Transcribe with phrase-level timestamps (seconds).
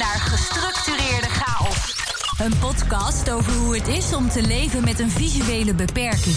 [0.00, 1.94] naar Gestructureerde Chaos.
[2.38, 6.36] Een podcast over hoe het is om te leven met een visuele beperking.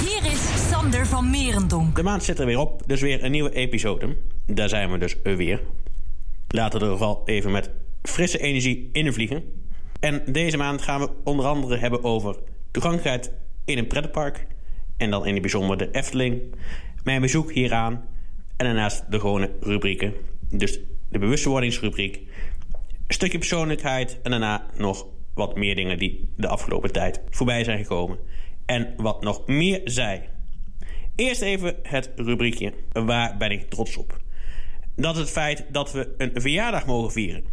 [0.00, 1.96] Hier is Sander van Merendonk.
[1.96, 4.16] De maand zit er weer op, dus weer een nieuwe episode.
[4.46, 5.60] Daar zijn we dus weer.
[6.48, 7.70] Laten we er vooral even met
[8.02, 9.44] frisse energie in vliegen.
[10.00, 12.36] En deze maand gaan we onder andere hebben over
[12.70, 13.32] toegankelijkheid
[13.64, 14.46] in een pretpark.
[14.96, 16.42] En dan in het bijzonder de Efteling.
[17.04, 18.04] Mijn bezoek hieraan.
[18.56, 20.14] En daarnaast de gewone rubrieken.
[20.50, 22.20] Dus de bewustwordingsrubriek.
[23.08, 24.18] Stukje persoonlijkheid.
[24.22, 28.18] En daarna nog wat meer dingen die de afgelopen tijd voorbij zijn gekomen.
[28.66, 30.28] En wat nog meer zij.
[31.16, 32.72] Eerst even het rubriekje.
[32.92, 34.20] Waar ben ik trots op?
[34.96, 37.44] Dat is het feit dat we een verjaardag mogen vieren.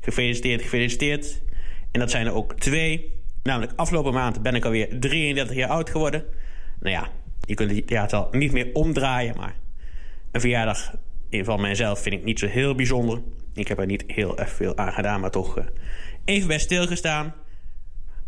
[0.00, 1.42] Gefeliciteerd, gefeliciteerd.
[1.90, 3.12] En dat zijn er ook twee.
[3.42, 6.24] Namelijk afgelopen maand ben ik alweer 33 jaar oud geworden.
[6.80, 7.08] Nou ja,
[7.40, 9.56] je kunt het jaartal niet meer omdraaien, maar
[10.30, 10.94] een verjaardag
[11.40, 13.22] van mijzelf vind ik niet zo heel bijzonder.
[13.54, 15.64] Ik heb er niet heel erg veel aan gedaan, maar toch eh,
[16.24, 17.34] even bij stilgestaan.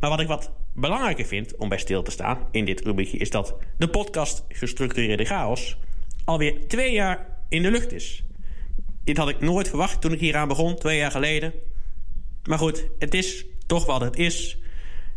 [0.00, 3.18] Maar wat ik wat belangrijker vind om bij stil te staan in dit rubriekje...
[3.18, 5.78] is dat de podcast Gestructureerde Chaos
[6.24, 8.24] alweer twee jaar in de lucht is.
[9.04, 11.52] Dit had ik nooit verwacht toen ik hieraan begon, twee jaar geleden.
[12.48, 14.58] Maar goed, het is toch wat het is.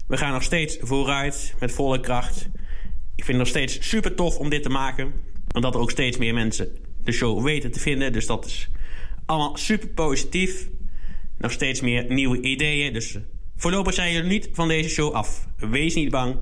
[0.08, 2.49] We gaan nog steeds vooruit met volle kracht.
[3.15, 5.13] Ik vind het nog steeds super tof om dit te maken.
[5.53, 8.13] Omdat er ook steeds meer mensen de show weten te vinden.
[8.13, 8.69] Dus dat is
[9.25, 10.69] allemaal super positief.
[11.38, 12.94] Nog steeds meer nieuwe ideeën.
[12.94, 13.17] Dus
[13.55, 15.47] voorlopig zijn jullie niet van deze show af.
[15.58, 16.36] Wees niet bang.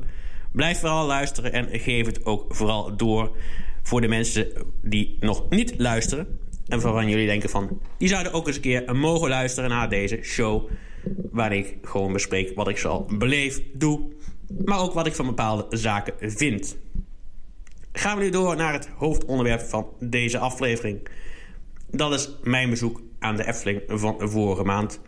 [0.52, 3.36] Blijf vooral luisteren en geef het ook vooral door
[3.84, 4.48] voor de mensen
[4.82, 6.40] die nog niet luisteren.
[6.68, 10.20] En waarvan jullie denken van, die zouden ook eens een keer mogen luisteren naar deze
[10.22, 10.70] show.
[11.32, 14.02] Waar ik gewoon bespreek wat ik zoal beleef, doe.
[14.66, 16.78] Maar ook wat ik van bepaalde zaken vind.
[17.98, 21.08] Gaan we nu door naar het hoofdonderwerp van deze aflevering.
[21.92, 25.02] Dat is mijn bezoek aan de Efteling van vorige maand.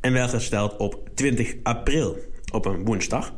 [0.00, 2.16] En wel gesteld op 20 april,
[2.52, 3.34] op een woensdag.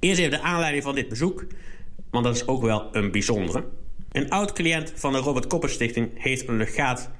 [0.00, 1.46] Eerst even de aanleiding van dit bezoek,
[2.10, 3.64] want dat is ook wel een bijzondere.
[4.12, 7.10] Een oud-cliënt van de Robert Koppers Stichting heeft een legaat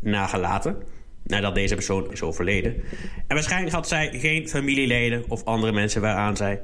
[0.00, 0.82] nagelaten
[1.22, 2.74] nadat deze persoon is overleden.
[3.26, 6.60] En waarschijnlijk had zij geen familieleden of andere mensen waaraan zij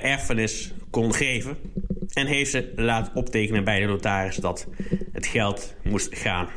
[0.00, 1.56] erfenis kon geven.
[2.12, 4.68] En heeft ze laten optekenen bij de notaris dat
[5.12, 6.48] het geld moest gaan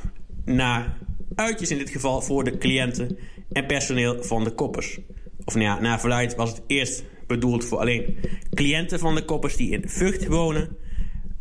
[0.46, 0.98] naar
[1.36, 3.18] uitjes in dit geval voor de cliënten
[3.52, 5.00] en personeel van de koppers.
[5.46, 8.18] Of nou ja, naar verluid was het eerst bedoeld voor alleen
[8.54, 10.78] cliënten van de koppers die in Vught wonen.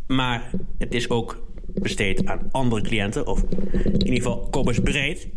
[0.06, 5.28] Maar het is ook besteed aan andere cliënten, of in ieder geval koppers breed.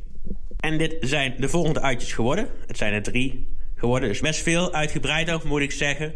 [0.60, 2.48] En dit zijn de volgende uitjes geworden.
[2.68, 6.14] Het zijn er drie geworden, dus best veel uitgebreider moet ik zeggen.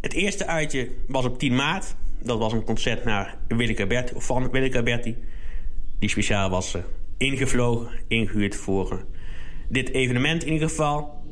[0.00, 1.94] Het eerste uitje was op 10 maart.
[2.22, 5.16] Dat was een concert naar Willeke of van Willeke Berti.
[5.98, 6.82] Die speciaal was uh,
[7.16, 8.98] ingevlogen, ingehuurd voor uh,
[9.68, 11.24] dit evenement in ieder geval.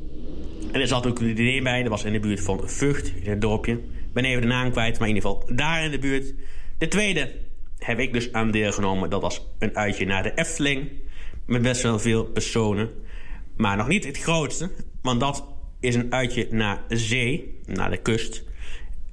[0.71, 1.81] En er zat ook een idee bij.
[1.81, 3.73] Dat was in de buurt van Vught, in het dorpje.
[3.73, 6.33] Ik ben even de naam kwijt, maar in ieder geval daar in de buurt.
[6.77, 7.31] De tweede
[7.77, 9.09] heb ik dus aan deelgenomen.
[9.09, 10.89] Dat was een uitje naar de Efteling.
[11.45, 12.89] Met best wel veel personen.
[13.57, 14.71] Maar nog niet het grootste.
[15.01, 15.45] Want dat
[15.79, 18.47] is een uitje naar zee, naar de kust.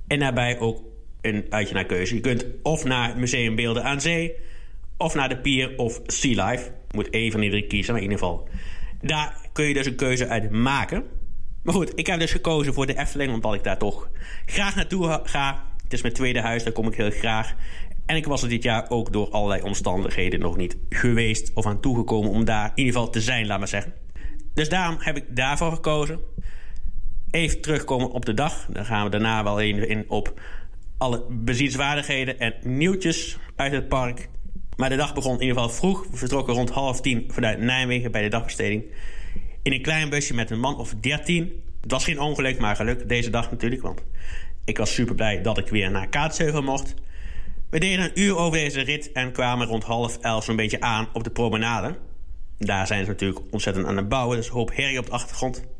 [0.06, 0.82] En daarbij ook
[1.20, 2.14] een uitje naar keuze.
[2.14, 4.32] Je kunt of naar Museum Beelden aan Zee,
[4.96, 6.64] of naar de Pier of Sea Life.
[6.64, 8.48] Je moet één van die drie kiezen, maar in ieder geval.
[9.00, 11.04] Daar kun je dus een keuze uit maken.
[11.62, 14.10] Maar goed, ik heb dus gekozen voor de Efteling, omdat ik daar toch
[14.46, 15.64] graag naartoe ga.
[15.82, 17.54] Het is mijn tweede huis, daar kom ik heel graag.
[18.06, 21.80] En ik was er dit jaar ook door allerlei omstandigheden nog niet geweest of aan
[21.80, 23.92] toegekomen om daar in ieder geval te zijn, laat maar zeggen.
[24.54, 26.20] Dus daarom heb ik daarvoor gekozen.
[27.36, 28.66] Even terugkomen op de dag.
[28.70, 30.40] Dan gaan we daarna wel even in op
[30.98, 34.28] alle bezienswaardigheden en nieuwtjes uit het park.
[34.76, 36.06] Maar de dag begon in ieder geval vroeg.
[36.10, 38.84] We vertrokken rond half tien vanuit Nijmegen bij de dagbesteding.
[39.62, 41.62] In een klein busje met een man of dertien.
[41.80, 43.82] Het was geen ongeluk, maar geluk deze dag natuurlijk.
[43.82, 44.02] Want
[44.64, 46.94] ik was super blij dat ik weer naar Kaatsheuvel mocht.
[47.70, 51.08] We deden een uur over deze rit en kwamen rond half elf zo'n beetje aan
[51.12, 51.96] op de promenade.
[52.58, 55.75] Daar zijn ze natuurlijk ontzettend aan het bouwen, dus hoop herrie op de achtergrond.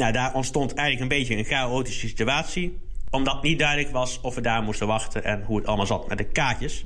[0.00, 2.78] Nou, daar ontstond eigenlijk een beetje een chaotische situatie.
[3.10, 6.18] Omdat niet duidelijk was of we daar moesten wachten en hoe het allemaal zat met
[6.18, 6.84] de kaartjes.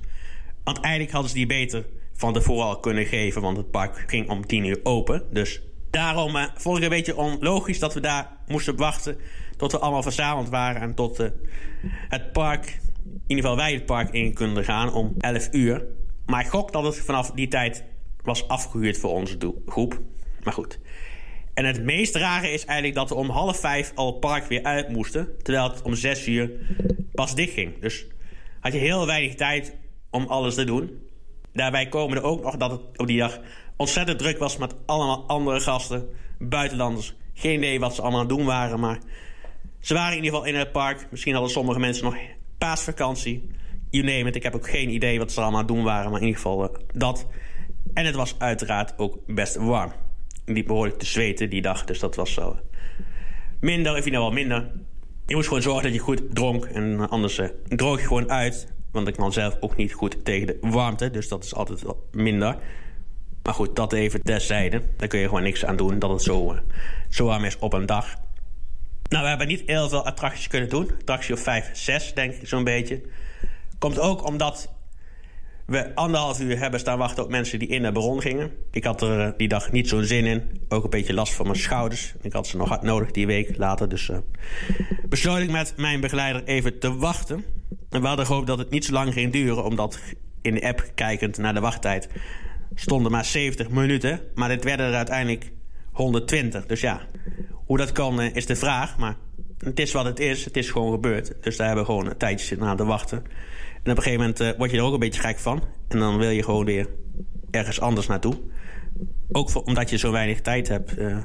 [0.65, 4.31] Want eigenlijk hadden ze die beter van tevoren al kunnen geven, want het park ging
[4.31, 5.23] om tien uur open.
[5.31, 9.17] Dus daarom uh, vond ik een beetje onlogisch dat we daar moesten wachten
[9.57, 11.29] tot we allemaal verzameld waren en tot uh,
[12.09, 15.85] het park, in ieder geval wij het park in konden gaan om 11 uur.
[16.27, 17.85] Maar ik gok dat het vanaf die tijd
[18.23, 20.01] was afgehuurd voor onze groep.
[20.43, 20.79] Maar goed.
[21.55, 24.63] En het meest rare is eigenlijk dat we om half vijf al het park weer
[24.63, 25.29] uit moesten.
[25.43, 26.51] Terwijl het om zes uur
[27.13, 27.81] pas dicht ging.
[27.81, 28.07] Dus
[28.61, 29.77] had je heel weinig tijd
[30.11, 31.03] om alles te doen.
[31.53, 33.41] Daarbij komen er ook nog dat het op die dag
[33.77, 36.09] ontzettend druk was met allemaal andere gasten,
[36.39, 37.15] buitenlanders.
[37.35, 38.99] Geen idee wat ze allemaal aan het doen waren, maar
[39.81, 41.07] ze waren in ieder geval in het park.
[41.11, 42.17] Misschien hadden sommige mensen nog
[42.59, 43.51] paasvakantie.
[43.91, 44.37] You name it.
[44.37, 46.41] Ik heb ook geen idee wat ze allemaal aan het doen waren, maar in ieder
[46.41, 47.27] geval uh, dat.
[47.95, 49.93] En het was uiteraard ook best warm.
[50.45, 52.59] Liep behoorlijk te zweten die dag, dus dat was zo
[53.65, 54.71] minder, of je nou wel minder.
[55.27, 58.73] Je moest gewoon zorgen dat je goed dronk en anders uh, droog je gewoon uit.
[58.93, 62.09] Want ik kan zelf ook niet goed tegen de warmte, dus dat is altijd wel
[62.13, 62.57] minder.
[63.43, 64.83] Maar goed, dat even terzijde.
[64.97, 66.59] Daar kun je gewoon niks aan doen dat het zo, uh,
[67.09, 68.15] zo warm is op een dag.
[69.09, 70.91] Nou, we hebben niet heel veel attracties kunnen doen.
[71.01, 73.03] Attractie of 5, 6 denk ik zo'n beetje.
[73.79, 74.74] Komt ook omdat
[75.67, 78.53] we anderhalf uur hebben staan wachten op mensen die in de bron gingen.
[78.71, 80.65] Ik had er eh, die dag niet zo'n zin in.
[80.69, 82.15] Ook een beetje last van mijn schouders.
[82.21, 83.89] Ik had ze nog hard nodig die week later.
[83.89, 84.19] Dus uh,
[85.09, 87.45] besloot ik met mijn begeleider even te wachten.
[87.91, 89.65] En we hadden gehoopt dat het niet zo lang ging duren.
[89.65, 89.99] Omdat
[90.43, 92.09] in de app kijkend naar de wachttijd
[92.75, 94.21] stonden maar 70 minuten.
[94.35, 95.53] Maar dit werden er uiteindelijk
[95.93, 96.67] 120.
[96.67, 97.01] Dus ja,
[97.51, 98.99] hoe dat kan eh, is de vraag.
[98.99, 99.17] Maar
[99.59, 100.45] het is wat het is.
[100.45, 101.33] Het is gewoon gebeurd.
[101.41, 103.23] Dus daar hebben we gewoon een tijdje zitten aan te wachten.
[103.85, 105.63] En op een gegeven moment uh, word je er ook een beetje gek van.
[105.89, 106.89] En dan wil je gewoon weer
[107.51, 108.35] ergens anders naartoe.
[109.33, 111.17] Ook omdat je zo weinig tijd hebt uh,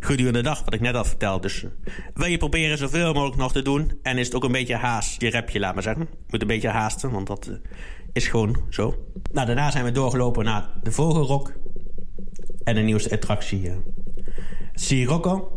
[0.00, 1.40] gedurende de dag, wat ik net al vertelde.
[1.40, 1.70] Dus uh,
[2.14, 3.98] wil je proberen zoveel mogelijk nog te doen.
[4.02, 6.08] En is het ook een beetje haast, je repje, laat maar zeggen.
[6.28, 7.50] Moet een beetje haasten, want dat
[8.12, 8.94] is gewoon zo.
[9.32, 11.52] Nou, daarna zijn we doorgelopen naar de Vogelrok.
[12.64, 13.72] En de nieuwste attractie,
[14.74, 15.52] Sirocco.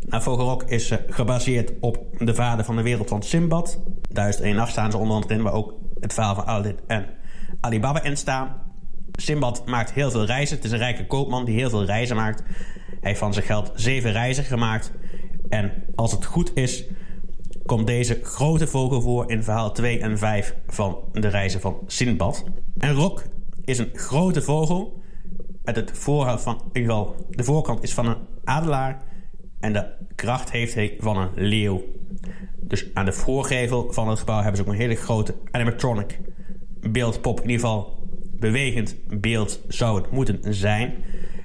[0.00, 3.80] Nou, Vogelrok is gebaseerd op de vader van de wereld van Simbad.
[4.12, 7.06] Duizend één nacht staan ze onder andere in, waar ook het verhaal van Aladdin en
[7.60, 8.62] Alibaba in staan.
[9.12, 10.56] Simbad maakt heel veel reizen.
[10.56, 12.42] Het is een rijke koopman die heel veel reizen maakt.
[12.86, 14.92] Hij heeft van zijn geld zeven reizen gemaakt.
[15.48, 16.84] En als het goed is,
[17.66, 22.44] komt deze grote vogel voor in verhaal 2 en 5 van de reizen van Sinbad.
[22.78, 23.22] En Rok
[23.64, 25.02] is een grote vogel.
[25.62, 29.02] Met het voorhoofd van, in ieder de voorkant is van een adelaar.
[29.60, 31.82] En de kracht heeft hij van een leeuw.
[32.62, 36.20] Dus aan de voorgevel van het gebouw hebben ze ook een hele grote animatronic
[36.80, 37.40] beeldpop.
[37.40, 38.08] In ieder geval
[38.38, 40.94] bewegend beeld zou het moeten zijn.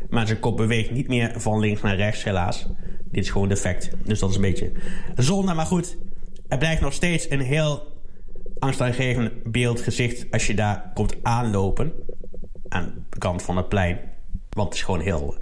[0.10, 2.68] Maar zijn kop beweegt niet meer van links naar rechts, helaas.
[3.12, 3.90] Dit is gewoon defect.
[4.04, 4.72] Dus dat is een beetje
[5.16, 5.54] zonde.
[5.54, 5.98] Maar goed,
[6.48, 7.94] het blijft nog steeds een heel
[8.60, 11.94] angstaangevend beeldgezicht als je daar komt aanlopen.
[12.68, 14.00] Aan de kant van het plein.
[14.50, 15.38] Want het is gewoon een heel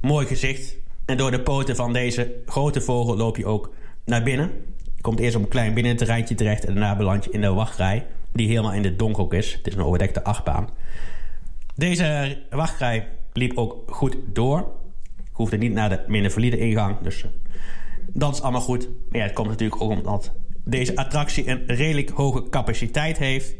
[0.00, 0.76] mooi gezicht.
[1.04, 3.72] En door de poten van deze grote vogel loop je ook
[4.10, 4.50] naar binnen.
[4.96, 8.06] Je komt eerst op een klein binnenterreintje terecht en daarna beland je in de wachtrij.
[8.32, 9.52] Die helemaal in de donker is.
[9.52, 10.68] Het is een overdekte achtbaan.
[11.74, 14.58] Deze wachtrij liep ook goed door.
[15.18, 16.98] Ik hoefde niet naar de minder valide ingang.
[17.02, 17.30] Dus uh,
[18.12, 18.88] dat is allemaal goed.
[19.08, 20.32] Maar ja, het komt natuurlijk ook omdat
[20.64, 23.54] deze attractie een redelijk hoge capaciteit heeft.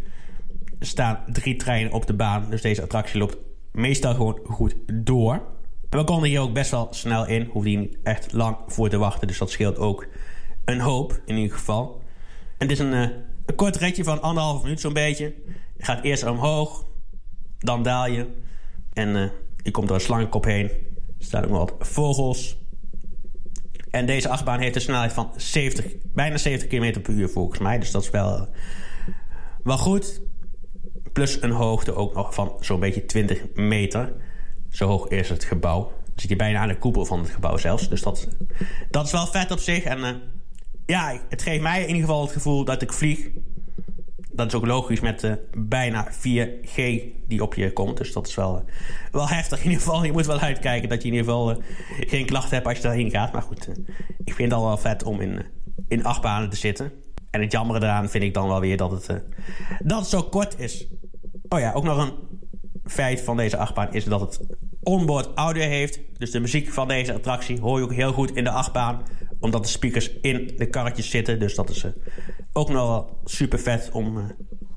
[0.79, 2.47] Er staan drie treinen op de baan.
[2.51, 3.37] Dus deze attractie loopt
[3.73, 5.43] meestal gewoon goed door.
[5.91, 7.49] We konden hier ook best wel snel in.
[7.51, 9.27] Hoefde hier niet echt lang voor te wachten.
[9.27, 10.07] Dus dat scheelt ook
[10.65, 12.03] een hoop in ieder geval.
[12.59, 13.09] Het is een, uh,
[13.47, 15.35] een kort ritje van anderhalf minuut zo'n beetje.
[15.77, 16.85] Je gaat eerst omhoog.
[17.59, 18.27] Dan daal je.
[18.93, 19.31] En uh,
[19.63, 20.69] je komt door een slangenkop heen.
[21.19, 22.59] Er staan ook wat vogels.
[23.91, 27.79] En deze achtbaan heeft een snelheid van 70, bijna 70 km per uur volgens mij.
[27.79, 28.49] Dus dat is wel,
[29.63, 30.21] wel goed.
[31.13, 34.13] Plus een hoogte ook nog van zo'n beetje 20 meter.
[34.69, 35.83] Zo hoog is het gebouw.
[35.83, 37.89] Dan zit je bijna aan de koepel van het gebouw zelfs.
[37.89, 38.29] Dus dat,
[38.91, 39.85] dat is wel vet op zich.
[39.85, 40.23] En
[40.91, 43.29] ja, het geeft mij in ieder geval het gevoel dat ik vlieg.
[44.33, 46.75] Dat is ook logisch met uh, bijna 4G
[47.29, 47.97] die op je komt.
[47.97, 48.63] Dus dat is wel, uh,
[49.13, 50.05] wel heftig in ieder geval.
[50.05, 51.57] Je moet wel uitkijken dat je in ieder geval uh,
[51.87, 53.33] geen klachten hebt als je daarheen gaat.
[53.33, 53.69] Maar goed,
[54.25, 55.43] ik vind het al wel vet om in,
[55.89, 56.93] in acht banen te zitten.
[57.31, 59.07] En het jammer eraan vind ik dan wel weer dat het,
[59.79, 60.87] dat het zo kort is.
[61.49, 62.13] Oh ja, ook nog een
[62.85, 64.41] feit van deze achtbaan is dat het
[64.83, 66.01] onboard audio heeft.
[66.19, 69.03] Dus de muziek van deze attractie hoor je ook heel goed in de achtbaan.
[69.41, 71.39] Omdat de speakers in de karretjes zitten.
[71.39, 71.91] Dus dat is uh,
[72.53, 74.25] ook nog wel super vet om, uh,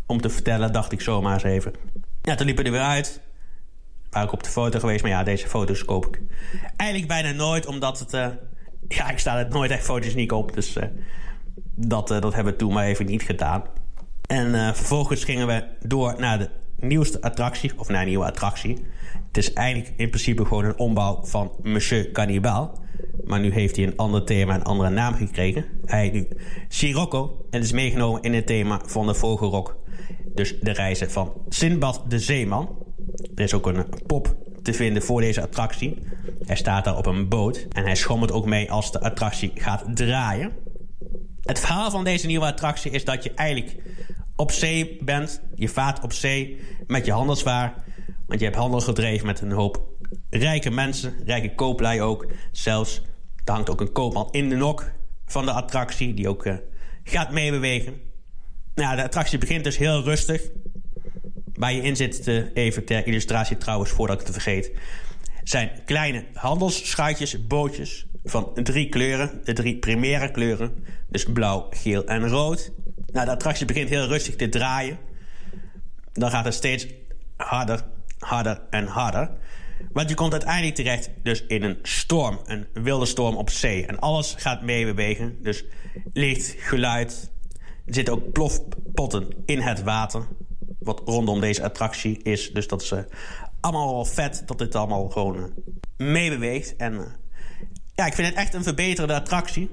[0.05, 1.73] om te vertellen, dacht ik zomaar eens even.
[2.21, 3.21] Ja, toen liepen er weer uit.
[4.09, 5.01] Waar ik op de foto geweest.
[5.01, 6.21] Maar ja, deze foto's koop ik
[6.75, 7.65] eigenlijk bijna nooit.
[7.65, 8.13] Omdat het...
[8.13, 8.27] Uh,
[8.87, 10.53] ja, ik sta er nooit echt fotogeniek op.
[10.53, 10.77] Dus
[11.75, 13.63] dat, dat hebben we toen maar even niet gedaan.
[14.27, 18.85] En vervolgens gingen we door naar de nieuwste attractie, of naar een nieuwe attractie.
[19.27, 22.82] Het is eigenlijk in principe gewoon een ombouw van Monsieur Cannibal.
[23.23, 25.65] Maar nu heeft hij een ander thema, een andere naam gekregen.
[25.85, 26.27] Hij heet nu
[26.67, 29.77] Sirocco en is meegenomen in het thema van de Vogelrok.
[30.33, 32.77] Dus de reizen van Sinbad de Zeeman.
[33.35, 35.97] Er is ook een pop te vinden voor deze attractie.
[36.45, 39.85] Hij staat daar op een boot en hij schommelt ook mee als de attractie gaat
[39.93, 40.51] draaien.
[41.41, 43.75] Het verhaal van deze nieuwe attractie is dat je eigenlijk
[44.35, 45.41] op zee bent.
[45.55, 47.83] Je vaart op zee met je handelswaar.
[48.27, 49.92] Want je hebt handel gedreven met een hoop
[50.29, 52.31] rijke mensen, rijke kooplui ook.
[52.51, 53.01] Zelfs,
[53.45, 54.91] er hangt ook een koopman in de nok
[55.25, 56.55] van de attractie, die ook uh,
[57.03, 58.01] gaat meebewegen.
[58.75, 60.41] Nou, de attractie begint dus heel rustig.
[61.53, 64.71] Waar je in zit, uh, even ter illustratie trouwens, voordat ik het vergeet...
[65.43, 69.41] zijn kleine handelsschuitjes, bootjes van drie kleuren.
[69.43, 70.85] De drie primaire kleuren.
[71.09, 72.71] Dus blauw, geel en rood.
[73.05, 74.97] Nou, de attractie begint heel rustig te draaien.
[76.13, 76.87] Dan gaat het steeds
[77.35, 77.81] harder,
[78.19, 79.31] harder en harder.
[79.91, 82.39] Want je komt uiteindelijk terecht dus in een storm.
[82.43, 83.85] Een wilde storm op zee.
[83.85, 85.37] En alles gaat meebewegen.
[85.41, 85.65] Dus
[86.13, 87.31] licht, geluid.
[87.85, 90.27] Er zitten ook plofpotten in het water.
[90.79, 92.51] Wat rondom deze attractie is.
[92.53, 92.99] Dus dat is uh,
[93.59, 95.43] allemaal wel vet dat dit allemaal gewoon uh,
[95.97, 96.75] meebeweegt.
[96.75, 97.01] En uh,
[97.95, 99.69] ja, ik vind het echt een verbeterde attractie.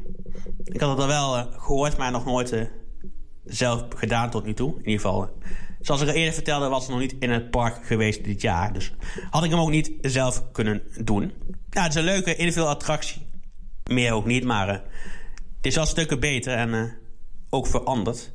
[0.65, 2.71] Ik had het al wel gehoord, maar nog nooit
[3.45, 4.71] zelf gedaan tot nu toe.
[4.71, 5.31] In ieder geval,
[5.81, 8.73] zoals ik al eerder vertelde, was ik nog niet in het park geweest dit jaar.
[8.73, 8.93] Dus
[9.31, 11.33] had ik hem ook niet zelf kunnen doen.
[11.71, 13.27] Ja, het is een leuke individuele attractie.
[13.85, 14.75] Meer ook niet, maar uh,
[15.57, 16.85] het is wel stukken beter en uh,
[17.51, 18.33] ook veranderd.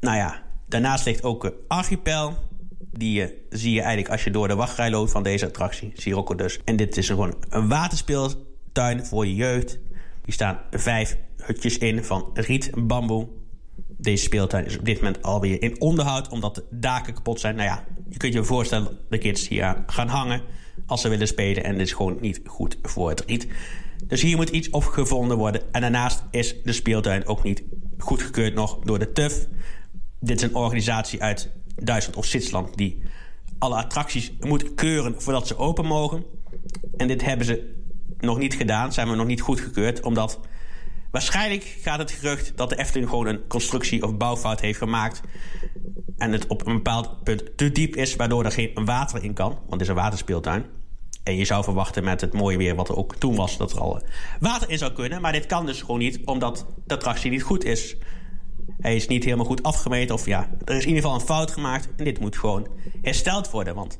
[0.00, 2.48] Nou ja, daarnaast ligt ook uh, Archipel.
[2.92, 5.92] Die zie je eigenlijk als je door de wachtrij loopt van deze attractie.
[5.94, 6.60] Sirocco dus.
[6.64, 9.78] En dit is gewoon een waterspeeltuin voor je jeugd.
[10.24, 13.28] Hier staan vijf hutjes in van riet, bamboe
[14.00, 17.56] deze speeltuin is op dit moment alweer in onderhoud, omdat de daken kapot zijn.
[17.56, 20.42] Nou ja, je kunt je voorstellen, de kids hier gaan hangen
[20.86, 21.64] als ze willen spelen.
[21.64, 23.46] En dit is gewoon niet goed voor het riet.
[24.06, 25.72] Dus hier moet iets op gevonden worden.
[25.72, 27.62] En daarnaast is de speeltuin ook niet
[27.98, 29.46] goedgekeurd nog door de TUF.
[30.20, 33.02] Dit is een organisatie uit Duitsland of Zwitserland die
[33.58, 36.24] alle attracties moet keuren voordat ze open mogen.
[36.96, 37.74] En dit hebben ze
[38.18, 40.40] nog niet gedaan, zijn we nog niet goedgekeurd, omdat
[41.10, 45.20] Waarschijnlijk gaat het gerucht dat de Efteling gewoon een constructie of bouwfout heeft gemaakt.
[46.16, 49.50] En het op een bepaald punt te diep is, waardoor er geen water in kan.
[49.50, 50.64] Want het is een waterspeeltuin.
[51.22, 53.80] En je zou verwachten met het mooie weer wat er ook toen was, dat er
[53.80, 54.02] al
[54.40, 55.20] water in zou kunnen.
[55.20, 57.96] Maar dit kan dus gewoon niet, omdat de attractie niet goed is.
[58.80, 60.14] Hij is niet helemaal goed afgemeten.
[60.14, 61.88] Of ja, er is in ieder geval een fout gemaakt.
[61.96, 62.68] En dit moet gewoon
[63.02, 63.74] hersteld worden.
[63.74, 63.98] Want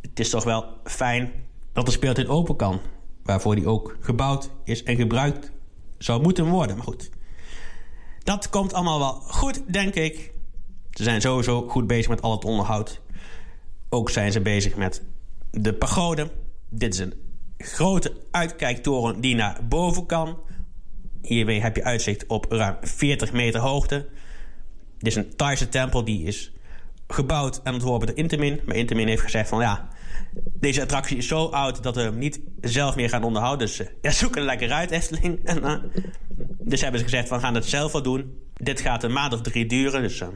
[0.00, 1.32] het is toch wel fijn
[1.72, 2.80] dat de speeltuin open kan.
[3.22, 5.52] Waarvoor die ook gebouwd is en gebruikt
[5.98, 6.76] zou moeten worden.
[6.76, 7.10] Maar goed,
[8.22, 10.32] dat komt allemaal wel goed, denk ik.
[10.90, 13.00] Ze zijn sowieso goed bezig met al het onderhoud.
[13.88, 15.02] Ook zijn ze bezig met
[15.50, 16.30] de pagode.
[16.68, 17.14] Dit is een
[17.58, 20.38] grote uitkijktoren die naar boven kan.
[21.22, 24.08] Hiermee heb je uitzicht op ruim 40 meter hoogte.
[24.98, 26.52] Dit is een Thaise tempel die is
[27.08, 28.60] gebouwd en ontworpen door Intamin.
[28.66, 29.88] Maar Intamin heeft gezegd van ja,
[30.60, 33.66] deze attractie is zo oud dat we hem niet zelf meer gaan onderhouden.
[33.66, 35.40] Dus uh, ja, zoek er lekker uit, Efteling.
[35.44, 35.74] En, uh,
[36.58, 38.38] dus hebben ze gezegd, we gaan het zelf wel doen.
[38.54, 40.02] Dit gaat een maand of drie duren.
[40.02, 40.28] Dus uh,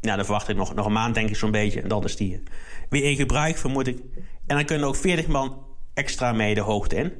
[0.00, 1.80] ja, dan verwacht ik nog, nog een maand, denk ik zo'n beetje.
[1.82, 2.42] En dan is die
[2.88, 3.98] weer in gebruik, vermoed ik.
[4.46, 7.12] En dan kunnen ook 40 man extra mee de hoogte in.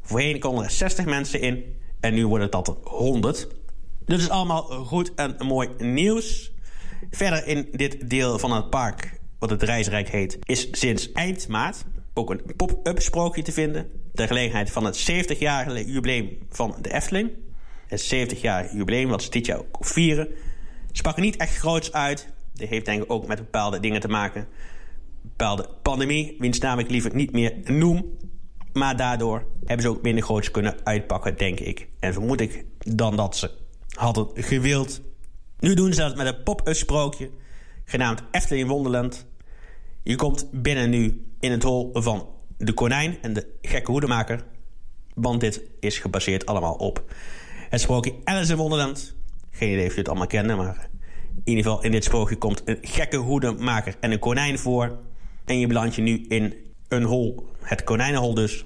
[0.00, 1.64] Voorheen konden er 60 mensen in.
[2.00, 3.48] En nu worden dat 100.
[4.04, 6.52] Dit is allemaal goed en mooi nieuws.
[7.10, 11.84] Verder in dit deel van het park wat het reisrijk heet, is sinds eind maart
[12.18, 13.90] ook een pop-up sprookje te vinden.
[14.14, 17.30] Ter gelegenheid van het 70-jarige jubileum van de Efteling.
[17.86, 20.28] Het 70-jarige jubileum, wat ze dit jaar ook vieren.
[20.92, 22.28] Ze pakken niet echt groots uit.
[22.54, 24.48] Dat heeft denk ik ook met bepaalde dingen te maken.
[25.22, 28.16] bepaalde pandemie, wiens naam ik liever niet meer noem.
[28.72, 31.88] Maar daardoor hebben ze ook minder groots kunnen uitpakken, denk ik.
[32.00, 33.50] En vermoed ik dan dat ze
[33.88, 35.00] hadden gewild.
[35.58, 37.30] Nu doen ze dat met een pop-up sprookje
[37.86, 39.26] genaamd Efteling Wonderland.
[40.02, 42.28] Je komt binnen nu in het hol van
[42.58, 44.44] de konijn en de gekke hoedemaker.
[45.14, 47.04] Want dit is gebaseerd allemaal op
[47.70, 49.14] het sprookje Alice in Wonderland.
[49.50, 50.88] Geen idee of je het allemaal kennen, maar
[51.30, 54.98] in ieder geval in dit sprookje komt een gekke hoedemaker en een konijn voor.
[55.44, 56.54] En je belandt je nu in
[56.88, 58.64] een hol, het konijnenhol dus,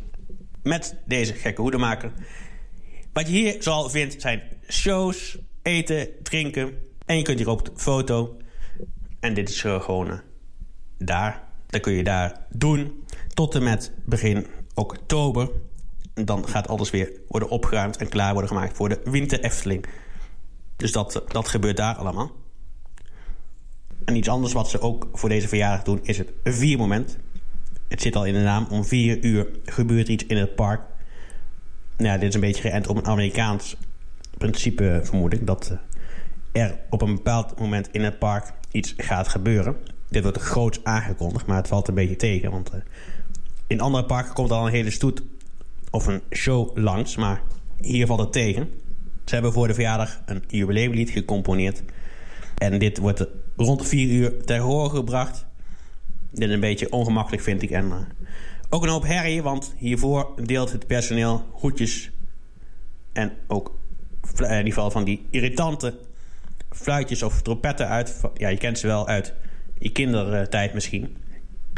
[0.63, 2.13] met deze gekke hoedemaker.
[3.13, 6.75] Wat je hier zoal vindt zijn shows, eten, drinken.
[7.07, 8.37] En je kunt hier ook foto
[9.21, 10.19] en dit is gewoon uh,
[10.99, 11.43] daar.
[11.67, 15.51] Dat kun je daar doen tot en met begin oktober.
[16.15, 19.85] En dan gaat alles weer worden opgeruimd en klaar worden gemaakt voor de winter Efteling.
[20.77, 22.31] Dus dat, eh, dat gebeurt daar allemaal.
[24.05, 27.19] En iets anders wat ze ook voor deze verjaardag doen is het vier moment.
[27.89, 28.67] Het zit al in de naam.
[28.71, 30.81] Om vier uur gebeurt iets in het park.
[31.97, 33.77] Nou, dit is een beetje geënt op een Amerikaans
[34.39, 35.47] principe, vermoed ik.
[35.47, 35.79] Dat
[36.53, 39.77] eh, er op een bepaald moment in het park iets gaat gebeuren.
[40.09, 42.51] Dit wordt groots aangekondigd, maar het valt een beetje tegen.
[42.51, 42.81] Want uh,
[43.67, 45.23] in andere parken komt al een hele stoet
[45.91, 47.43] of een show langs, maar
[47.81, 48.69] hier valt het tegen.
[49.25, 51.83] Ze hebben voor de verjaardag een jubileumlied gecomponeerd.
[52.59, 55.47] En dit wordt rond 4 uur ter horen gebracht.
[56.31, 57.71] Dit is een beetje ongemakkelijk, vind ik.
[57.71, 57.97] En uh,
[58.69, 62.11] ook een hoop herrie, want hiervoor deelt het personeel hoedjes
[63.13, 63.79] en ook
[64.37, 65.99] in ieder geval van die irritante
[66.71, 68.21] fluitjes of trompetten uit.
[68.35, 69.35] Ja, je kent ze wel uit
[69.79, 71.17] je kindertijd misschien.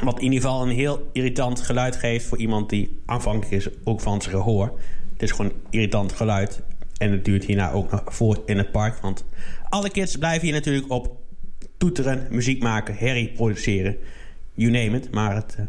[0.05, 4.01] Wat in ieder geval een heel irritant geluid geeft voor iemand die afhankelijk is ook
[4.01, 4.79] van zijn gehoor.
[5.13, 6.63] Het is gewoon irritant geluid.
[6.97, 8.97] En het duurt hierna ook nog voort in het park.
[8.97, 9.25] Want
[9.69, 11.21] alle kids blijven hier natuurlijk op
[11.77, 13.97] toeteren, muziek maken, herrie produceren.
[14.55, 15.11] You name it.
[15.11, 15.67] Maar het, uh,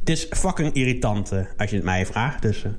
[0.00, 2.42] het is fucking irritant uh, als je het mij vraagt.
[2.42, 2.72] Dus uh,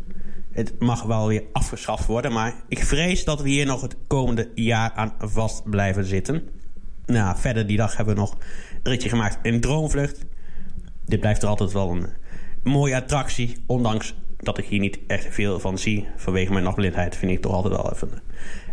[0.53, 2.31] het mag wel weer afgeschaft worden.
[2.33, 6.49] Maar ik vrees dat we hier nog het komende jaar aan vast blijven zitten.
[7.05, 8.37] Nou, verder die dag hebben we nog
[8.83, 10.25] een ritje gemaakt in Droomvlucht.
[11.05, 12.07] Dit blijft er altijd wel een
[12.63, 13.63] mooie attractie.
[13.65, 16.07] Ondanks dat ik hier niet echt veel van zie.
[16.17, 18.21] Vanwege mijn nachtblindheid vind ik toch altijd wel even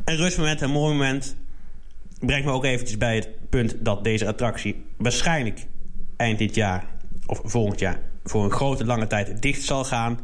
[0.04, 1.36] een rustmoment, een mooi moment.
[2.18, 5.66] Brengt me ook eventjes bij het punt dat deze attractie waarschijnlijk
[6.16, 6.84] eind dit jaar
[7.26, 10.18] of volgend jaar voor een grote lange tijd dicht zal gaan.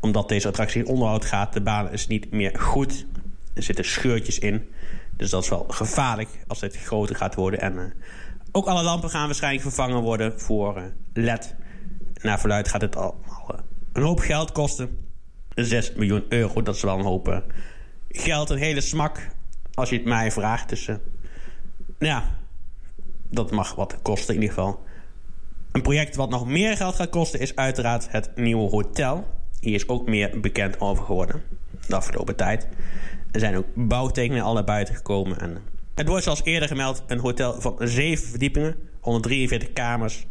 [0.00, 1.52] Omdat deze attractie in onderhoud gaat.
[1.52, 3.06] De baan is niet meer goed.
[3.54, 4.68] Er zitten scheurtjes in.
[5.16, 7.60] Dus dat is wel gevaarlijk als dit groter gaat worden.
[7.60, 7.84] En uh,
[8.52, 11.54] ook alle lampen gaan waarschijnlijk vervangen worden voor uh, LED.
[12.22, 13.60] Naar verluid gaat het al, al uh,
[13.92, 14.98] een hoop geld kosten.
[15.54, 17.42] 6 miljoen euro, dat is wel een hoop
[18.08, 18.50] geld.
[18.50, 19.28] Een hele smak,
[19.74, 20.68] als je het mij vraagt.
[20.68, 20.88] Dus
[21.98, 22.24] ja,
[23.30, 24.84] dat mag wat kosten in ieder geval.
[25.72, 29.35] Een project wat nog meer geld gaat kosten is uiteraard het nieuwe hotel.
[29.60, 31.42] Hier is ook meer bekend over geworden
[31.88, 32.68] de afgelopen tijd.
[33.32, 35.40] Er zijn ook bouwtekeningen al naar buiten gekomen.
[35.40, 35.62] En
[35.94, 40.26] het wordt zoals eerder gemeld een hotel van 7 verdiepingen, 143 kamers,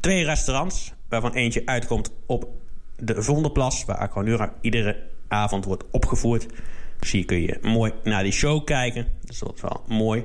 [0.00, 2.48] twee restaurants, waarvan eentje uitkomt op
[2.96, 4.96] de Vondelplas, waar Aquanura iedere
[5.28, 6.46] avond wordt opgevoerd.
[6.98, 9.06] Dus hier kun je mooi naar die show kijken.
[9.24, 10.24] Dus dat is wel mooi.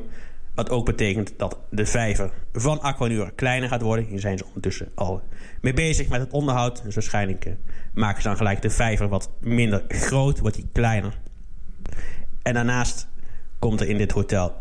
[0.56, 4.06] Wat ook betekent dat de vijver van Aquanura kleiner gaat worden.
[4.06, 5.22] Hier zijn ze ondertussen al
[5.62, 6.84] mee bezig met het onderhoud.
[6.84, 7.54] Dus waarschijnlijk uh,
[7.94, 11.20] maken ze dan gelijk de vijver wat minder groot, wordt die kleiner.
[12.42, 13.08] En daarnaast
[13.60, 14.56] komt er in dit hotel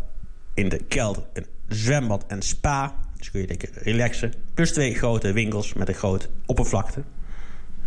[0.54, 2.94] in de kelder een zwembad en spa.
[3.16, 4.32] Dus kun je lekker relaxen.
[4.54, 7.02] Plus twee grote winkels met een grote oppervlakte.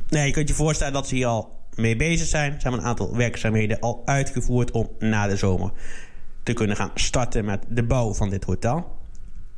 [0.09, 2.51] Nee, je kunt je voorstellen dat ze hier al mee bezig zijn.
[2.51, 5.71] Ze hebben een aantal werkzaamheden al uitgevoerd om na de zomer
[6.45, 8.97] te kunnen gaan starten met de bouw van dit hotel.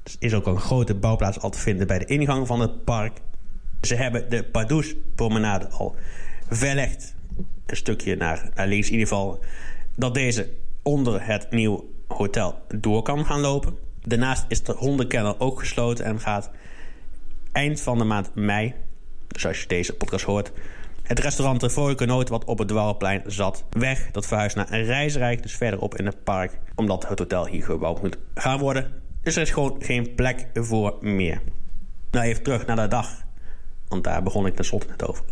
[0.04, 3.21] Er is ook een grote bouwplaats al te vinden bij de ingang van het park.
[3.82, 5.95] Ze hebben de Pardoes promenade al
[6.50, 7.15] verlegd.
[7.65, 9.39] Een stukje naar, naar links in ieder geval.
[9.95, 10.50] Dat deze
[10.82, 13.78] onder het nieuwe hotel door kan gaan lopen.
[14.02, 16.52] Daarnaast is de hondenkennel ook gesloten en gaat
[17.52, 18.73] eind van de maand mei,
[19.28, 20.52] dus als je deze podcast hoort,
[21.07, 24.11] het restaurant De Vrolijke Noot, wat op het Dwarrelplein zat, weg.
[24.11, 26.59] Dat verhuist naar een reisrijk, dus verderop in het park.
[26.75, 28.91] Omdat het hotel hier gebouwd moet gaan worden.
[29.21, 31.41] Dus er is gewoon geen plek voor meer.
[32.11, 33.09] Nou, even terug naar de dag.
[33.87, 35.23] Want daar begon ik tenslotte net over.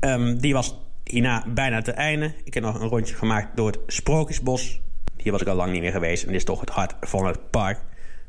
[0.00, 2.32] Um, die was hierna bijna te einde.
[2.44, 4.80] Ik heb nog een rondje gemaakt door het Sprookjesbos.
[5.16, 6.22] Hier was ik al lang niet meer geweest.
[6.22, 7.78] En dit is toch het hart van het park.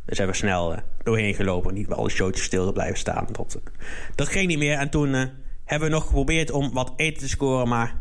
[0.06, 1.74] Dus hebben we snel uh, doorheen gelopen.
[1.74, 3.28] Niet bij alle showtjes stil blijven staan.
[3.32, 3.74] Dat, uh,
[4.16, 4.78] dat ging niet meer.
[4.78, 5.24] En toen uh,
[5.66, 7.68] hebben we nog geprobeerd om wat eten te scoren.
[7.68, 7.96] Maar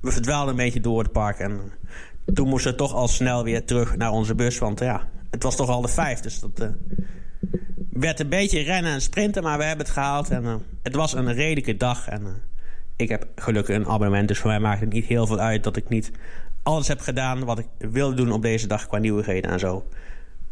[0.00, 1.38] we verdwaalden een beetje door het park.
[1.38, 1.72] En
[2.34, 4.58] toen moesten we toch al snel weer terug naar onze bus.
[4.58, 6.20] Want ja, het was toch al de vijf.
[6.20, 6.70] Dus dat
[7.90, 9.42] werd een beetje rennen en sprinten.
[9.42, 10.30] Maar we hebben het gehaald.
[10.30, 12.08] En het was een redelijke dag.
[12.08, 12.42] En
[12.96, 14.28] ik heb gelukkig een abonnement.
[14.28, 16.10] Dus voor mij maakt het niet heel veel uit dat ik niet
[16.62, 19.86] alles heb gedaan wat ik wilde doen op deze dag qua nieuwigheden en zo.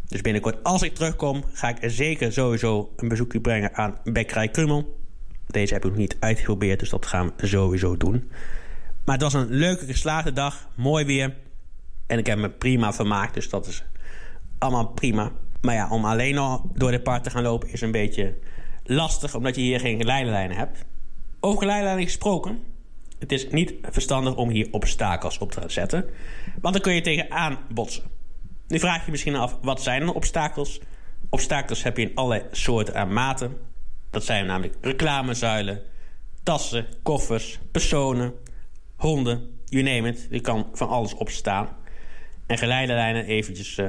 [0.08, 4.99] Dus binnenkort, als ik terugkom, ga ik zeker sowieso een bezoekje brengen aan Bekkerij Krummel.
[5.52, 8.30] Deze heb ik nog niet uitgeprobeerd, dus dat gaan we sowieso doen.
[9.04, 11.36] Maar het was een leuke geslaagde dag, mooi weer.
[12.06, 13.84] En ik heb me prima vermaakt, dus dat is
[14.58, 15.32] allemaal prima.
[15.60, 18.34] Maar ja, om alleen al door de park te gaan lopen is een beetje
[18.84, 20.84] lastig, omdat je hier geen geleiderlijnen hebt.
[21.40, 22.62] Over geleiderlijnen gesproken,
[23.18, 26.04] het is niet verstandig om hier obstakels op te zetten,
[26.60, 28.04] want dan kun je tegenaan botsen.
[28.68, 30.80] Nu vraag je misschien af, wat zijn dan obstakels?
[31.28, 33.56] Obstakels heb je in allerlei soorten en maten.
[34.10, 35.82] Dat zijn namelijk reclamezuilen,
[36.42, 38.34] tassen, koffers, personen,
[38.96, 40.28] honden, you name it.
[40.30, 41.68] Er kan van alles op staan.
[42.46, 43.86] En geleiderlijnen eventjes uh,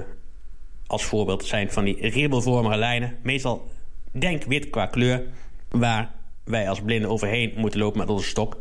[0.88, 3.17] als voorbeeld zijn van die ribbelvormige lijnen.
[3.23, 3.69] Meestal
[4.12, 5.23] denk wit qua kleur,
[5.69, 6.12] waar
[6.43, 8.57] wij als blinden overheen moeten lopen met onze stok.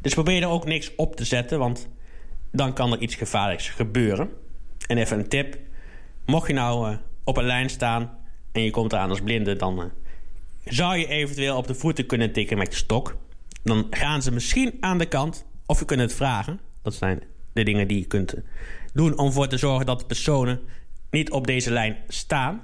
[0.00, 1.88] Dus probeer er ook niks op te zetten, want
[2.52, 4.30] dan kan er iets gevaarlijks gebeuren.
[4.86, 5.58] En even een tip.
[6.26, 8.18] Mocht je nou uh, op een lijn staan
[8.52, 9.56] en je komt eraan als blinde...
[9.56, 9.84] dan uh,
[10.64, 13.16] zou je eventueel op de voeten kunnen tikken met je stok.
[13.62, 15.46] Dan gaan ze misschien aan de kant.
[15.66, 16.60] Of je kunt het vragen.
[16.82, 18.34] Dat zijn de dingen die je kunt
[18.92, 20.60] doen om ervoor te zorgen dat de personen
[21.10, 22.62] niet op deze lijn staan.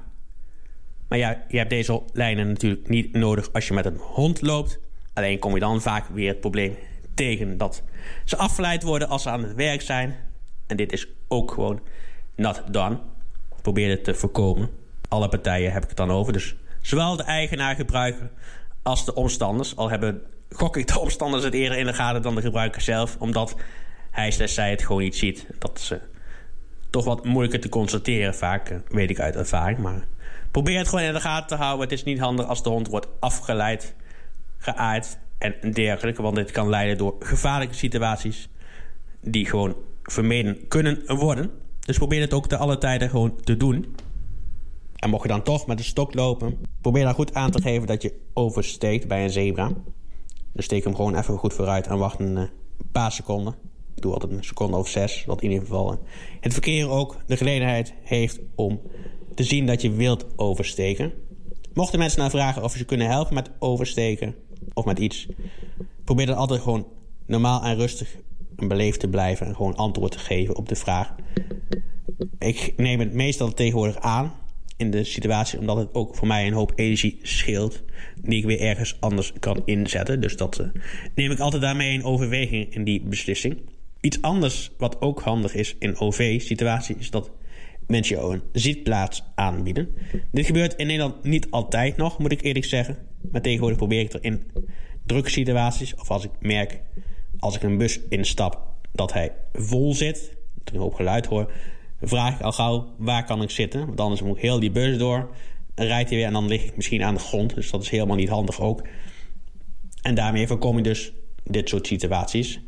[1.09, 4.79] Maar ja, je hebt deze lijnen natuurlijk niet nodig als je met een hond loopt.
[5.13, 6.77] Alleen kom je dan vaak weer het probleem
[7.15, 7.83] tegen dat
[8.25, 10.17] ze afgeleid worden als ze aan het werk zijn.
[10.67, 11.81] En dit is ook gewoon
[12.37, 12.99] not done.
[13.63, 14.71] Probeer het te voorkomen.
[15.09, 16.33] Alle partijen heb ik het dan over.
[16.33, 16.57] Dus
[16.87, 18.31] zowel de eigenaar, gebruiker
[18.83, 19.77] als de omstanders.
[19.77, 23.17] Al hebben gok ik de omstanders het eerder in de gaten dan de gebruiker zelf.
[23.19, 23.57] Omdat
[24.11, 25.47] hij slechts zij het gewoon niet ziet.
[25.59, 25.99] Dat is uh,
[26.91, 28.71] toch wat moeilijker te constateren vaak.
[28.71, 29.79] Uh, weet ik uit ervaring.
[29.79, 30.05] Maar
[30.51, 31.83] probeer het gewoon in de gaten te houden.
[31.83, 33.95] Het is niet handig als de hond wordt afgeleid,
[34.59, 36.23] geaaid en dergelijke.
[36.23, 38.49] Want dit kan leiden door gevaarlijke situaties.
[39.21, 41.51] Die gewoon vermeden kunnen worden.
[41.81, 43.97] Dus probeer het ook te alle tijden gewoon te doen.
[44.97, 47.87] En mocht je dan toch met een stok lopen, probeer dan goed aan te geven
[47.87, 49.71] dat je oversteekt bij een zebra.
[50.53, 52.43] Dus steek hem gewoon even goed vooruit en wacht een uh,
[52.93, 53.55] paar seconden.
[53.95, 55.99] Doe altijd een seconde of zes, dat in ieder geval uh,
[56.41, 58.81] het verkeer ook de gelegenheid heeft om
[59.35, 61.13] te zien dat je wilt oversteken.
[61.75, 64.35] Mochten mensen nou vragen of je ze kunnen helpen met oversteken
[64.75, 65.27] of met iets,
[66.05, 66.87] probeer dan altijd gewoon
[67.27, 68.17] normaal en rustig
[68.57, 71.15] en beleefd te blijven en gewoon antwoord te geven op de vraag.
[72.39, 74.33] Ik neem het meestal tegenwoordig aan
[74.77, 77.83] in de situatie, omdat het ook voor mij een hoop energie scheelt,
[78.23, 80.21] die ik weer ergens anders kan inzetten.
[80.21, 80.67] Dus dat uh,
[81.15, 83.59] neem ik altijd daarmee in overweging in die beslissing.
[84.01, 87.31] Iets anders wat ook handig is in OV-situatie is dat
[87.87, 89.89] mensen jou een zitplaats aanbieden.
[90.33, 92.97] Dit gebeurt in Nederland niet altijd nog, moet ik eerlijk zeggen.
[93.31, 94.43] Maar tegenwoordig probeer ik er in
[95.07, 96.81] drukke situaties, of als ik merk
[97.39, 98.61] als ik een bus instap
[98.93, 101.53] dat hij vol zit, dat ik een hoop geluid hoor,
[102.01, 103.87] vraag ik al gauw waar kan ik zitten.
[103.87, 105.31] Want anders moet ik heel die bus door.
[105.75, 107.55] Rijdt hij weer en dan lig ik misschien aan de grond.
[107.55, 108.83] Dus dat is helemaal niet handig ook.
[110.03, 111.13] En daarmee voorkom je dus
[111.45, 112.61] dit soort situaties.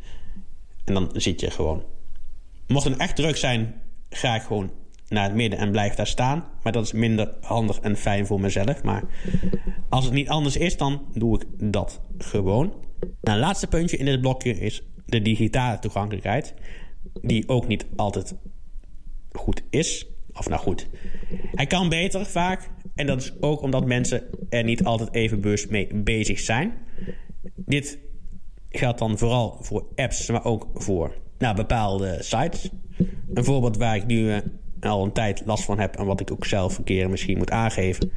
[0.84, 1.82] En dan zit je gewoon.
[2.66, 3.74] Mocht het echt druk zijn,
[4.10, 4.70] ga ik gewoon
[5.08, 6.44] naar het midden en blijf daar staan.
[6.62, 8.82] Maar dat is minder handig en fijn voor mezelf.
[8.82, 9.04] Maar
[9.88, 12.66] als het niet anders is, dan doe ik dat gewoon.
[13.00, 16.54] Nou, het laatste puntje in dit blokje is de digitale toegankelijkheid.
[17.22, 18.34] Die ook niet altijd
[19.38, 20.06] goed is.
[20.32, 20.88] Of nou goed.
[21.54, 22.70] Hij kan beter vaak.
[22.94, 26.72] En dat is ook omdat mensen er niet altijd even bewust mee bezig zijn.
[27.54, 27.98] Dit
[28.70, 32.70] geldt dan vooral voor apps, maar ook voor nou, bepaalde sites.
[33.34, 34.36] Een voorbeeld waar ik nu uh,
[34.80, 37.50] al een tijd last van heb en wat ik ook zelf een keer misschien moet
[37.50, 38.10] aangeven,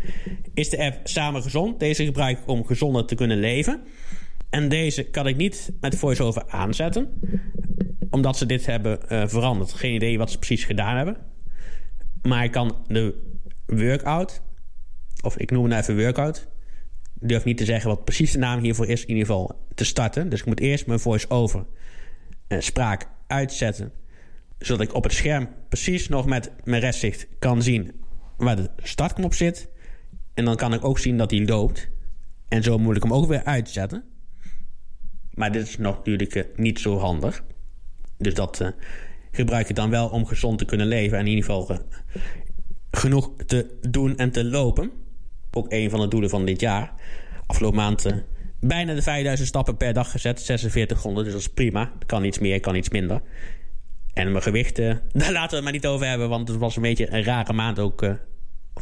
[0.54, 1.80] is de app Samen Gezond.
[1.80, 3.82] Deze gebruik ik om gezonder te kunnen leven.
[4.52, 7.10] En deze kan ik niet met VoiceOver aanzetten,
[8.10, 9.74] omdat ze dit hebben uh, veranderd.
[9.74, 11.18] Geen idee wat ze precies gedaan hebben.
[12.22, 13.16] Maar ik kan de
[13.66, 14.42] workout,
[15.22, 16.48] of ik noem het nou even workout.
[17.20, 19.86] Ik durf niet te zeggen wat precies de naam hiervoor is, in ieder geval te
[19.86, 20.30] starten.
[20.30, 21.66] Dus ik moet eerst mijn voice-over
[22.48, 23.92] uh, spraak uitzetten,
[24.60, 27.92] zodat ik op het scherm precies nog met mijn restzicht kan zien
[28.38, 29.70] waar de startknop zit.
[30.34, 31.90] En dan kan ik ook zien dat hij loopt.
[32.48, 34.04] En zo moet ik hem ook weer uitzetten.
[35.41, 37.43] Maar dit is natuurlijk uh, niet zo handig.
[38.17, 38.67] Dus dat uh,
[39.32, 41.17] gebruik ik dan wel om gezond te kunnen leven.
[41.17, 41.77] En in ieder geval uh,
[42.91, 44.91] genoeg te doen en te lopen.
[45.51, 46.93] Ook een van de doelen van dit jaar.
[47.45, 48.06] Afgelopen maand
[48.60, 50.41] bijna de 5000 stappen per dag gezet.
[50.41, 51.91] 4600, dus dat is prima.
[52.06, 53.21] Kan iets meer, kan iets minder.
[54.13, 56.30] En mijn gewicht, daar laten we het maar niet over hebben.
[56.30, 58.15] Want het was een beetje een rare maand ook.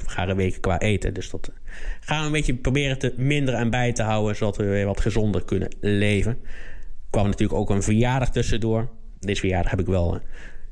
[0.05, 1.13] Of rare weken qua eten.
[1.13, 1.51] Dus dat
[1.99, 4.35] gaan we een beetje proberen te minderen en bij te houden.
[4.35, 6.31] Zodat we weer wat gezonder kunnen leven.
[6.31, 8.89] Er kwam natuurlijk ook een verjaardag tussendoor.
[9.19, 10.21] Deze verjaardag heb ik wel uh,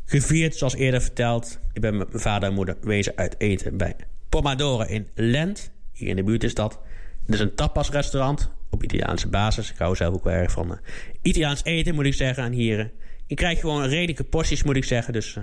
[0.05, 1.59] gevierd, zoals eerder verteld.
[1.73, 3.95] Ik ben met mijn vader en moeder wezen uit eten bij
[4.29, 5.71] Pomodoro in Lent.
[5.93, 6.79] Hier in de buurt is dat.
[7.25, 9.71] Het is een tapasrestaurant op Italiaanse basis.
[9.71, 10.77] Ik hou zelf ook wel erg van uh,
[11.21, 12.43] Italiaans eten, moet ik zeggen.
[12.43, 12.91] En hier,
[13.25, 15.13] je krijgt gewoon redelijke porties, moet ik zeggen.
[15.13, 15.37] Dus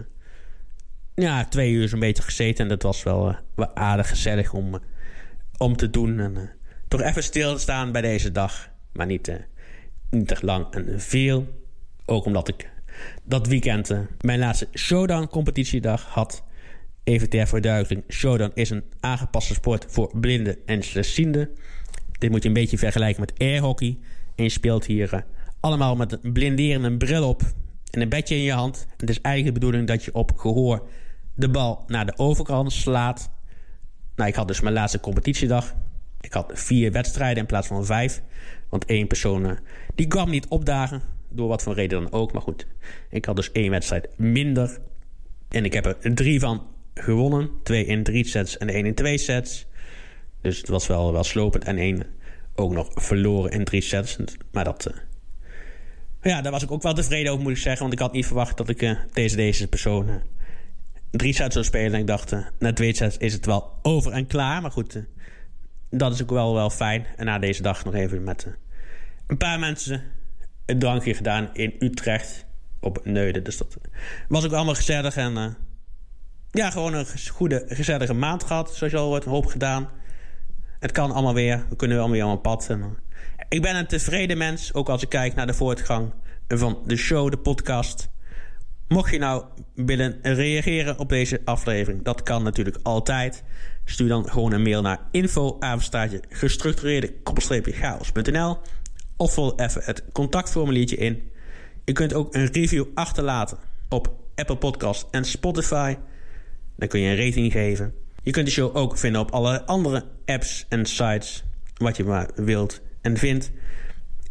[1.14, 2.64] ja, twee uur zo'n beetje gezeten.
[2.64, 4.78] En dat was wel, wel aardig gezellig om,
[5.58, 6.20] om te doen.
[6.20, 6.50] En
[6.88, 8.70] toch even stil te staan bij deze dag.
[8.92, 9.40] Maar niet,
[10.10, 11.62] niet te lang en veel.
[12.04, 12.70] Ook omdat ik
[13.24, 16.44] dat weekend mijn laatste Showdown-competitiedag had.
[17.04, 21.48] Even ter verduidelijking: Showdown is een aangepaste sport voor blinden en slechtzienden.
[22.18, 23.98] Dit moet je een beetje vergelijken met airhockey.
[24.34, 25.24] En je speelt hier
[25.60, 27.42] allemaal met een blinderende bril op
[27.90, 28.86] en een bedje in je hand.
[28.96, 30.88] Het is eigenlijk de bedoeling dat je op gehoor
[31.34, 33.30] de bal naar de overkant slaat.
[34.16, 35.74] Nou, ik had dus mijn laatste competitiedag.
[36.20, 38.22] Ik had vier wedstrijden in plaats van vijf.
[38.68, 39.52] Want één persoon uh,
[39.94, 41.02] die kwam niet opdagen.
[41.28, 42.32] Door wat voor reden dan ook.
[42.32, 42.66] Maar goed,
[43.10, 44.78] ik had dus één wedstrijd minder.
[45.48, 47.50] En ik heb er drie van gewonnen.
[47.62, 49.66] Twee in drie sets en één in twee sets.
[50.40, 51.64] Dus het was wel, wel slopend.
[51.64, 52.06] En één
[52.54, 54.16] ook nog verloren in drie sets.
[54.52, 54.86] Maar dat...
[54.90, 54.96] Uh,
[56.22, 57.80] ja, daar was ik ook wel tevreden over, moet ik zeggen.
[57.80, 60.22] Want ik had niet verwacht dat ik uh, deze, deze persoon
[61.16, 61.92] drie sets zou spelen.
[61.92, 64.62] En ik dacht, na twee sets is het wel over en klaar.
[64.62, 65.02] Maar goed,
[65.90, 67.06] dat is ook wel, wel fijn.
[67.16, 68.46] En na deze dag nog even met
[69.26, 70.02] een paar mensen
[70.66, 72.46] een drankje gedaan in Utrecht
[72.80, 73.44] op Neuden.
[73.44, 73.76] Dus dat
[74.28, 75.56] was ook allemaal gezellig en
[76.50, 78.74] ja, gewoon een goede, gezellige maand gehad.
[78.74, 79.88] Zoals je al wordt, een hoop gedaan.
[80.78, 81.66] Het kan allemaal weer.
[81.68, 82.76] We kunnen allemaal weer aan pad.
[83.48, 86.12] Ik ben een tevreden mens, ook als ik kijk naar de voortgang
[86.48, 88.08] van de show, de podcast.
[88.94, 93.42] Mocht je nou willen reageren op deze aflevering, dat kan natuurlijk altijd.
[93.84, 95.58] Stuur dan gewoon een mail naar info
[96.28, 97.14] gestructureerde
[97.62, 98.58] chaos.nl
[99.16, 101.30] of vul even het contactformuliertje in.
[101.84, 105.96] Je kunt ook een review achterlaten op Apple Podcast en Spotify.
[106.76, 107.94] Dan kun je een rating geven.
[108.22, 111.44] Je kunt de show ook vinden op alle andere apps en sites.
[111.76, 113.50] Wat je maar wilt en vindt.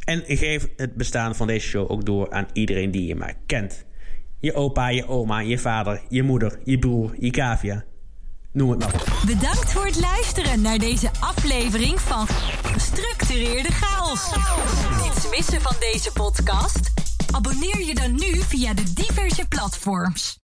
[0.03, 3.85] En geef het bestaan van deze show ook door aan iedereen die je maar kent.
[4.43, 7.83] Je opa, je oma, je vader, je moeder, je broer, je cavia.
[8.51, 9.03] Noem het maar.
[9.25, 12.27] Bedankt voor het luisteren naar deze aflevering van
[12.63, 14.31] Gestructureerde Chaos.
[15.03, 16.91] Niets missen van deze podcast?
[17.31, 20.41] Abonneer je dan nu via de diverse platforms.